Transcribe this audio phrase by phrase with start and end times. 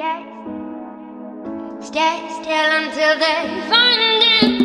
[0.00, 0.24] Stay,
[1.82, 4.64] stay still until they find it.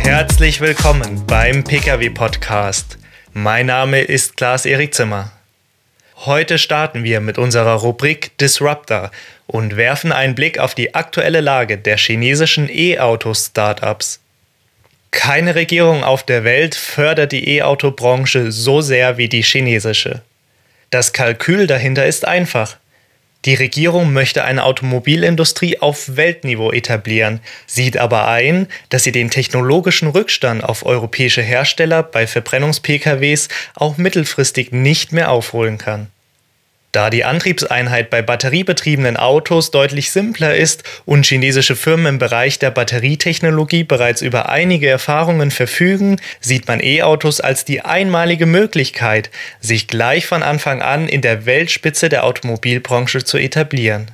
[0.00, 2.96] Herzlich willkommen beim Pkw Podcast.
[3.34, 5.30] Mein Name ist Klaas Erik Zimmer.
[6.24, 9.10] Heute starten wir mit unserer Rubrik Disruptor
[9.46, 14.21] und werfen einen Blick auf die aktuelle Lage der chinesischen E-Auto-Startups.
[15.12, 20.22] Keine Regierung auf der Welt fördert die E-Auto-Branche so sehr wie die chinesische.
[20.90, 22.76] Das Kalkül dahinter ist einfach.
[23.44, 30.08] Die Regierung möchte eine Automobilindustrie auf Weltniveau etablieren, sieht aber ein, dass sie den technologischen
[30.08, 36.08] Rückstand auf europäische Hersteller bei Verbrennungs-PKWs auch mittelfristig nicht mehr aufholen kann.
[36.92, 42.70] Da die Antriebseinheit bei batteriebetriebenen Autos deutlich simpler ist und chinesische Firmen im Bereich der
[42.70, 50.26] Batterietechnologie bereits über einige Erfahrungen verfügen, sieht man E-Autos als die einmalige Möglichkeit, sich gleich
[50.26, 54.10] von Anfang an in der Weltspitze der Automobilbranche zu etablieren.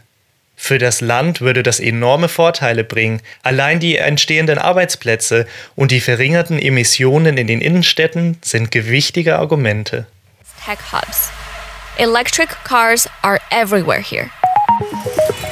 [0.54, 3.20] Für das Land würde das enorme Vorteile bringen.
[3.42, 10.06] Allein die entstehenden Arbeitsplätze und die verringerten Emissionen in den Innenstädten sind gewichtige Argumente.
[10.64, 11.30] Tech hubs.
[11.98, 14.30] Electric cars are everywhere here.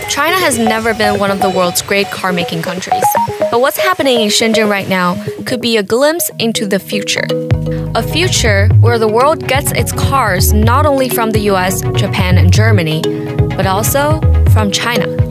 [0.08, 3.02] China has never been one of the world's great car making countries.
[3.50, 7.26] But what's happening in Shenzhen right now could be a glimpse into the future.
[7.96, 12.52] A future where the world gets its cars not only from the US, Japan, and
[12.52, 13.02] Germany,
[13.56, 14.20] but also
[14.52, 15.25] from China.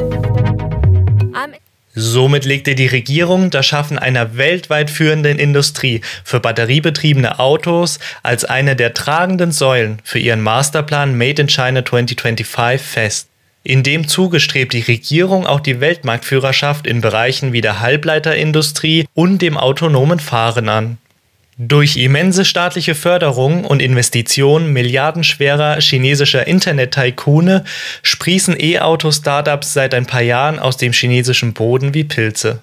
[1.95, 8.75] Somit legte die Regierung das Schaffen einer weltweit führenden Industrie für batteriebetriebene Autos als eine
[8.75, 13.29] der tragenden Säulen für ihren Masterplan Made in China 2025 fest.
[13.63, 19.41] In dem Zuge strebt die Regierung auch die Weltmarktführerschaft in Bereichen wie der Halbleiterindustrie und
[19.41, 20.97] dem autonomen Fahren an.
[21.57, 27.63] Durch immense staatliche Förderung und Investitionen milliardenschwerer chinesischer Internet-Tycoone
[28.03, 32.59] sprießen E-Auto-Startups seit ein paar Jahren aus dem chinesischen Boden wie Pilze.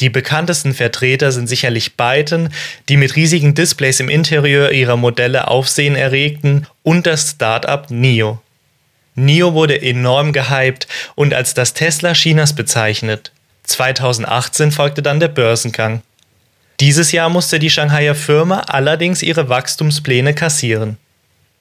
[0.00, 2.48] Die bekanntesten Vertreter sind sicherlich Byton,
[2.88, 8.40] die mit riesigen Displays im Interieur ihrer Modelle Aufsehen erregten, und das Startup NIO.
[9.14, 13.30] NIO wurde enorm gehypt und als das Tesla Chinas bezeichnet.
[13.64, 16.00] 2018 folgte dann der Börsengang.
[16.82, 20.96] Dieses Jahr musste die Shanghaier Firma allerdings ihre Wachstumspläne kassieren.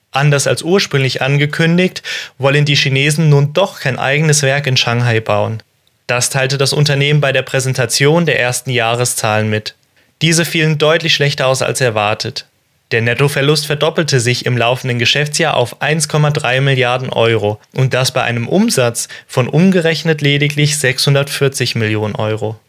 [0.09, 2.01] Anders als ursprünglich angekündigt,
[2.39, 5.61] wollen die Chinesen nun doch kein eigenes Werk in Shanghai bauen.
[6.07, 9.75] Das teilte das Unternehmen bei der Präsentation der ersten Jahreszahlen mit.
[10.23, 12.47] Diese fielen deutlich schlechter aus als erwartet.
[12.89, 18.47] Der Nettoverlust verdoppelte sich im laufenden Geschäftsjahr auf 1,3 Milliarden Euro und das bei einem
[18.47, 22.59] Umsatz von umgerechnet lediglich 640 Millionen Euro.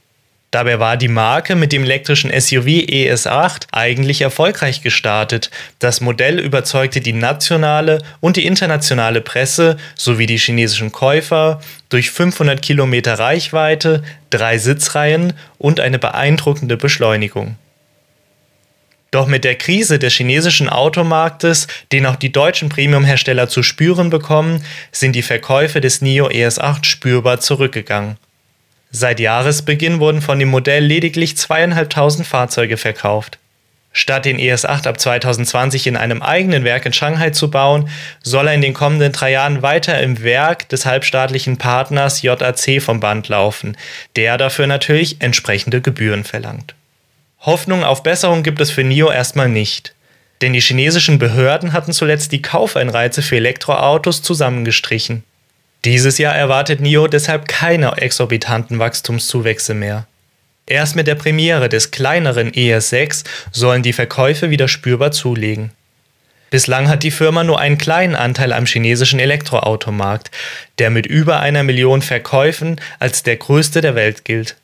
[0.52, 5.50] Dabei war die Marke mit dem elektrischen SUV ES8 eigentlich erfolgreich gestartet.
[5.78, 12.60] Das Modell überzeugte die nationale und die internationale Presse sowie die chinesischen Käufer durch 500
[12.60, 17.56] Kilometer Reichweite, drei Sitzreihen und eine beeindruckende Beschleunigung.
[19.10, 24.62] Doch mit der Krise des chinesischen Automarktes, den auch die deutschen Premiumhersteller zu spüren bekommen,
[24.91, 28.18] sind die Verkäufe des NIO ES8 spürbar zurückgegangen.
[28.94, 33.38] Seit Jahresbeginn wurden von dem Modell lediglich zweieinhalbtausend Fahrzeuge verkauft.
[33.94, 37.88] Statt den ES8 ab 2020 in einem eigenen Werk in Shanghai zu bauen,
[38.22, 43.00] soll er in den kommenden drei Jahren weiter im Werk des halbstaatlichen Partners JAC vom
[43.00, 43.78] Band laufen,
[44.16, 46.74] der dafür natürlich entsprechende Gebühren verlangt.
[47.41, 49.94] Hoffnung auf Besserung gibt es für NIO erstmal nicht.
[50.42, 55.24] Denn die chinesischen Behörden hatten zuletzt die Kaufeinreize für Elektroautos zusammengestrichen.
[55.84, 60.06] Dieses Jahr erwartet NIO deshalb keine exorbitanten Wachstumszuwächse mehr.
[60.66, 65.72] Erst mit der Premiere des kleineren ES6 sollen die Verkäufe wieder spürbar zulegen.
[66.50, 70.31] Bislang hat die Firma nur einen kleinen Anteil am chinesischen Elektroautomarkt,
[70.78, 74.56] der mit über einer Million Verkäufen als der größte der Welt gilt.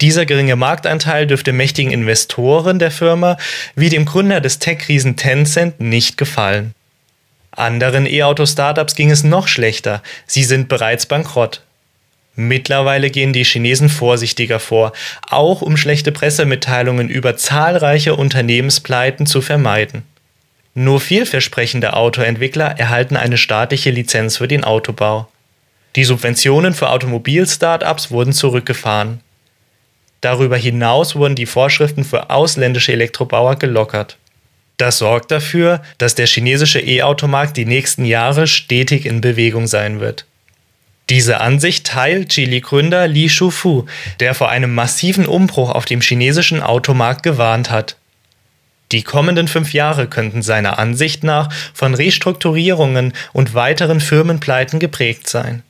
[0.00, 3.38] Dieser geringe Marktanteil dürfte mächtigen Investoren der Firma
[3.76, 6.74] wie dem Gründer des Tech-Riesen Tencent nicht gefallen.
[7.60, 11.62] Anderen E-Auto-Startups ging es noch schlechter, sie sind bereits bankrott.
[12.34, 14.92] Mittlerweile gehen die Chinesen vorsichtiger vor,
[15.28, 20.02] auch um schlechte Pressemitteilungen über zahlreiche Unternehmenspleiten zu vermeiden.
[20.74, 25.28] Nur vielversprechende Autoentwickler erhalten eine staatliche Lizenz für den Autobau.
[25.96, 29.20] Die Subventionen für Automobil-Startups wurden zurückgefahren.
[30.20, 34.16] Darüber hinaus wurden die Vorschriften für ausländische Elektrobauer gelockert.
[34.80, 40.24] Das sorgt dafür, dass der chinesische E-Automarkt die nächsten Jahre stetig in Bewegung sein wird.
[41.10, 43.84] Diese Ansicht teilt Geely-Gründer Li Shufu,
[44.20, 47.96] der vor einem massiven Umbruch auf dem chinesischen Automarkt gewarnt hat.
[48.90, 55.62] Die kommenden fünf Jahre könnten seiner Ansicht nach von Restrukturierungen und weiteren Firmenpleiten geprägt sein.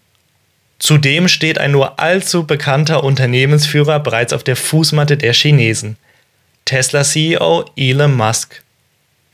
[0.78, 5.96] Zudem steht ein nur allzu bekannter Unternehmensführer bereits auf der Fußmatte der Chinesen.
[6.64, 8.62] Tesla-CEO Elon Musk.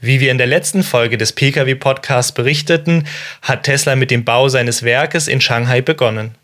[0.01, 3.07] Wie wir in der letzten Folge des Pkw-Podcasts berichteten,
[3.41, 6.35] hat Tesla mit dem Bau seines Werkes in Shanghai begonnen.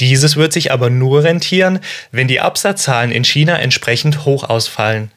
[0.00, 1.78] Dieses wird sich aber nur rentieren,
[2.10, 5.12] wenn die Absatzzahlen in China entsprechend hoch ausfallen.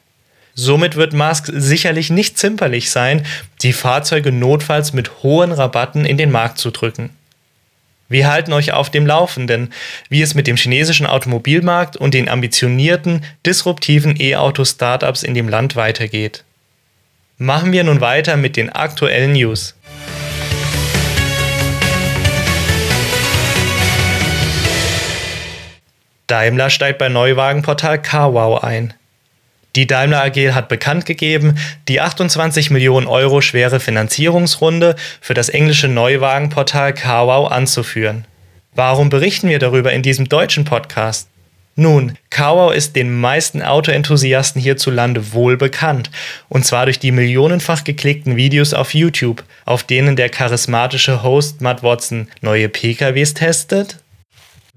[0.55, 3.25] Somit wird Musk sicherlich nicht zimperlich sein,
[3.63, 7.09] die Fahrzeuge notfalls mit hohen Rabatten in den Markt zu drücken.
[8.07, 9.73] Wir halten euch auf dem Laufenden,
[10.09, 16.43] wie es mit dem chinesischen Automobilmarkt und den ambitionierten, disruptiven E-Auto-Startups in dem Land weitergeht.
[17.43, 19.75] Machen wir nun weiter mit den aktuellen News.
[26.27, 28.93] Daimler steigt bei Neuwagenportal CarWow ein.
[29.75, 31.59] Die Daimler AG hat bekannt gegeben,
[31.89, 38.23] die 28 Millionen Euro schwere Finanzierungsrunde für das englische Neuwagenportal CarWow anzuführen.
[38.73, 41.27] Warum berichten wir darüber in diesem deutschen Podcast?
[41.75, 46.11] Nun, CarWow ist den meisten Autoenthusiasten hierzulande wohl bekannt,
[46.47, 51.81] und zwar durch die millionenfach geklickten Videos auf YouTube, auf denen der charismatische Host Matt
[51.81, 53.97] Watson neue PKWs testet.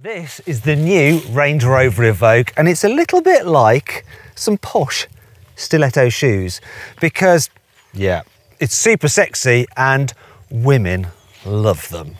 [0.03, 4.05] This is the new Range Rover Evoque, and it's a little bit like
[4.35, 5.07] some posh
[5.55, 6.63] stiletto shoes
[7.01, 7.51] because,
[7.93, 8.23] yeah,
[8.59, 10.15] it's super sexy and
[10.49, 11.09] women
[11.45, 12.17] love them.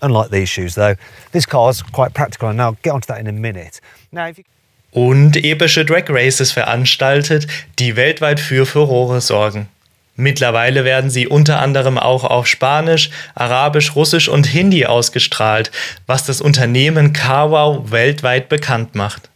[0.00, 0.94] Unlike these shoes, though,
[1.32, 3.80] this car's quite practical, and I'll get onto that in a minute.
[4.12, 4.44] Now, if you
[4.90, 7.46] und epische Drag Races veranstaltet,
[7.78, 9.68] die weltweit für Furore sorgen.
[10.16, 15.70] Mittlerweile werden sie unter anderem auch auf Spanisch, Arabisch, Russisch und Hindi ausgestrahlt,
[16.06, 19.30] was das Unternehmen CarWow weltweit bekannt macht.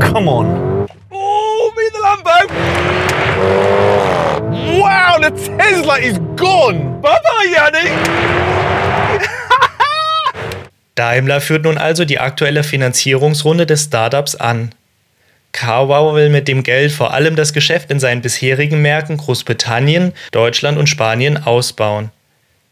[0.00, 0.61] Come on.
[4.92, 7.00] Wow, the Tesla is gone.
[7.00, 7.88] Bye bye, Yanni.
[10.94, 14.74] Daimler führt nun also die aktuelle Finanzierungsrunde des Startups an.
[15.52, 20.76] CarWow will mit dem Geld vor allem das Geschäft in seinen bisherigen Märkten Großbritannien, Deutschland
[20.76, 22.10] und Spanien ausbauen.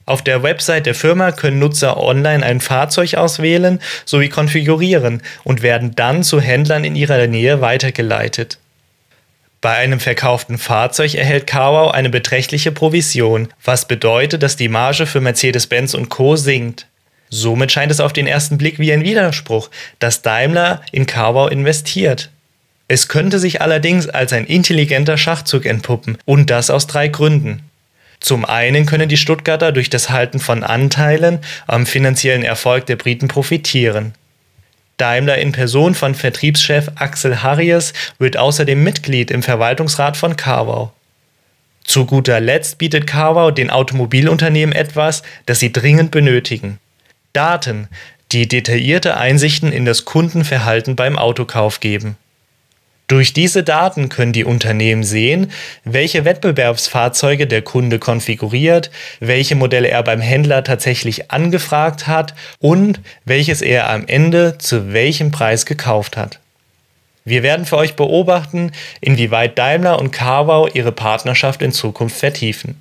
[0.05, 5.95] Auf der Website der Firma können Nutzer online ein Fahrzeug auswählen sowie konfigurieren und werden
[5.97, 8.59] dann zu Händlern in ihrer Nähe weitergeleitet.
[9.61, 15.21] Bei einem verkauften Fahrzeug erhält Carwow eine beträchtliche Provision, was bedeutet, dass die Marge für
[15.21, 16.37] Mercedes-Benz und Co.
[16.37, 16.87] sinkt.
[17.29, 22.31] Somit scheint es auf den ersten Blick wie ein Widerspruch, dass Daimler in Carwow investiert.
[22.89, 27.63] Es könnte sich allerdings als ein intelligenter Schachzug entpuppen und das aus drei Gründen.
[28.19, 33.29] Zum einen können die Stuttgarter durch das Halten von Anteilen am finanziellen Erfolg der Briten
[33.29, 34.15] profitieren.
[35.01, 40.91] Daimler in Person von Vertriebschef Axel Harries wird außerdem Mitglied im Verwaltungsrat von Carwow.
[41.85, 46.79] Zu guter Letzt bietet Carwow den Automobilunternehmen etwas, das sie dringend benötigen.
[47.33, 47.89] Daten,
[48.33, 52.17] die detaillierte Einsichten in das Kundenverhalten beim Autokauf geben.
[53.11, 55.51] Durch diese Daten können die Unternehmen sehen,
[55.83, 63.63] welche Wettbewerbsfahrzeuge der Kunde konfiguriert, welche Modelle er beim Händler tatsächlich angefragt hat und welches
[63.63, 66.39] er am Ende zu welchem Preis gekauft hat.
[67.25, 68.71] Wir werden für euch beobachten,
[69.01, 72.81] inwieweit Daimler und Carwow ihre Partnerschaft in Zukunft vertiefen.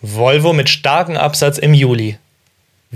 [0.00, 2.16] Volvo mit starkem Absatz im Juli.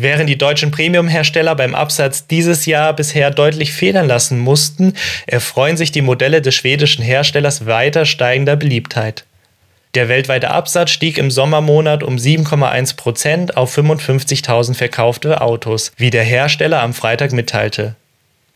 [0.01, 4.93] Während die deutschen Premium-Hersteller beim Absatz dieses Jahr bisher deutlich federn lassen mussten,
[5.27, 9.25] erfreuen sich die Modelle des schwedischen Herstellers weiter steigender Beliebtheit.
[9.97, 16.23] Der weltweite Absatz stieg im Sommermonat um 7,1 Prozent auf 55.000 verkaufte Autos, wie der
[16.23, 17.97] Hersteller am Freitag mitteilte.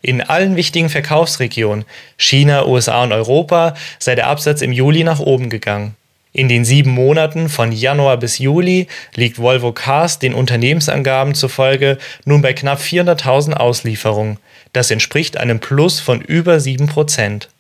[0.00, 1.87] In allen wichtigen Verkaufsregionen
[2.18, 5.96] China, USA und Europa sei der Absatz im Juli nach oben gegangen.
[6.34, 12.40] In den sieben Monaten von Januar bis Juli liegt Volvo Cars den Unternehmensangaben zufolge nun
[12.40, 14.38] bei knapp 400.000 Auslieferungen.
[14.72, 17.50] Das entspricht einem Plus von über 7 Prozent.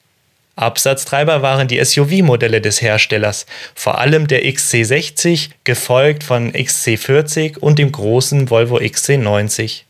[0.56, 7.92] Absatztreiber waren die SUV-Modelle des Herstellers, vor allem der XC60, gefolgt von XC40 und dem
[7.92, 9.82] großen Volvo XC90.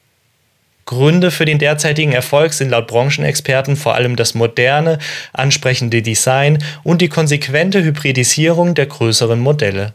[0.92, 4.98] Gründe für den derzeitigen Erfolg sind laut Branchenexperten vor allem das moderne,
[5.32, 9.94] ansprechende Design und die konsequente Hybridisierung der größeren Modelle.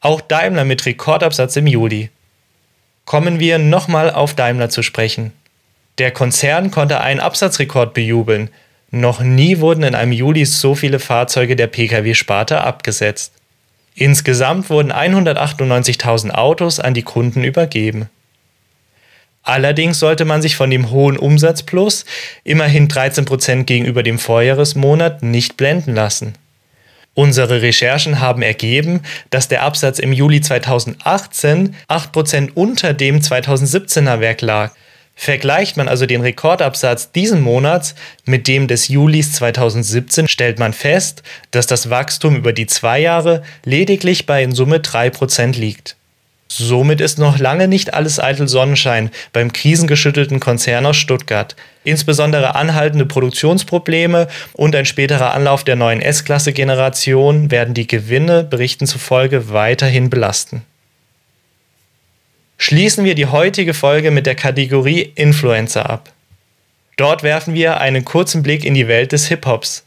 [0.00, 2.10] Auch Daimler mit Rekordabsatz im Juli.
[3.06, 5.32] Kommen wir nochmal auf Daimler zu sprechen.
[5.98, 8.50] Der Konzern konnte einen Absatzrekord bejubeln.
[8.92, 13.32] Noch nie wurden in einem Juli so viele Fahrzeuge der Pkw-Sparte abgesetzt.
[13.96, 18.08] Insgesamt wurden 198.000 Autos an die Kunden übergeben.
[19.44, 22.06] Allerdings sollte man sich von dem hohen Umsatzplus,
[22.44, 26.34] immerhin 13% gegenüber dem Vorjahresmonat, nicht blenden lassen.
[27.12, 34.40] Unsere Recherchen haben ergeben, dass der Absatz im Juli 2018 8% unter dem 2017er Werk
[34.40, 34.72] lag.
[35.14, 41.22] Vergleicht man also den Rekordabsatz diesen Monats mit dem des Julis 2017, stellt man fest,
[41.52, 45.96] dass das Wachstum über die zwei Jahre lediglich bei in Summe 3% liegt.
[46.48, 51.56] Somit ist noch lange nicht alles eitel Sonnenschein beim krisengeschüttelten Konzern aus Stuttgart.
[51.84, 59.50] Insbesondere anhaltende Produktionsprobleme und ein späterer Anlauf der neuen S-Klasse-Generation werden die Gewinne, Berichten zufolge,
[59.50, 60.62] weiterhin belasten.
[62.56, 66.12] Schließen wir die heutige Folge mit der Kategorie Influencer ab.
[66.96, 69.83] Dort werfen wir einen kurzen Blick in die Welt des Hip-Hops.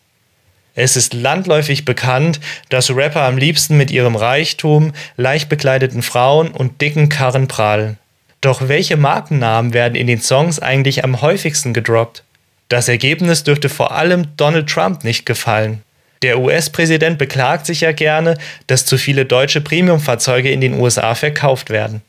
[0.79, 6.81] Es ist landläufig bekannt, dass Rapper am liebsten mit ihrem Reichtum, leicht bekleideten Frauen und
[6.81, 7.97] dicken Karren prahlen.
[8.41, 12.23] Doch welche Markennamen werden in den Songs eigentlich am häufigsten gedroppt?
[12.69, 15.81] Das Ergebnis dürfte vor allem Donald Trump nicht gefallen.
[16.21, 21.71] Der US-Präsident beklagt sich ja gerne, dass zu viele deutsche Premiumfahrzeuge in den USA verkauft
[21.71, 22.03] werden.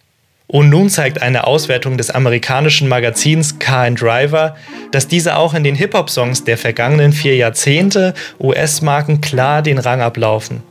[0.50, 4.56] Und nun zeigt eine Auswertung des amerikanischen Magazins Car and Driver,
[4.92, 10.62] dass diese auch in den Hip-Hop-Songs der vergangenen vier Jahrzehnte US-Marken klar den Rang ablaufen.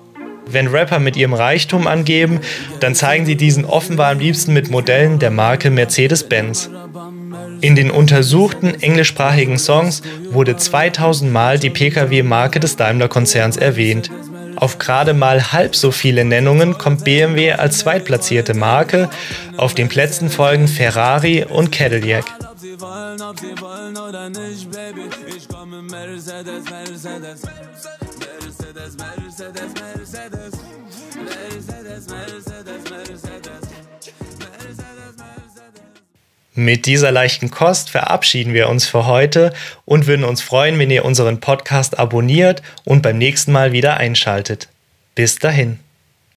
[0.49, 2.39] Wenn Rapper mit ihrem Reichtum angeben,
[2.79, 6.71] dann zeigen sie diesen offenbar am liebsten mit Modellen der Marke Mercedes-Benz.
[7.61, 14.09] In den untersuchten englischsprachigen Songs wurde 2000 Mal die Pkw-Marke des Daimler-Konzerns erwähnt.
[14.57, 19.09] Auf gerade mal halb so viele Nennungen kommt BMW als zweitplatzierte Marke.
[19.55, 22.25] Auf den Plätzen folgen Ferrari und Cadillac.
[36.59, 39.53] Mit dieser leichten Kost verabschieden wir uns für heute
[39.85, 44.67] und würden uns freuen, wenn ihr unseren Podcast abonniert und beim nächsten Mal wieder einschaltet.
[45.13, 45.77] Bis dahin.